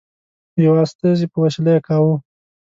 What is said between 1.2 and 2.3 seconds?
په وسیله یې کاوه.